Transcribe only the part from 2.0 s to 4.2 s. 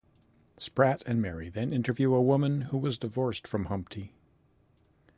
a woman who was divorced from Humpty.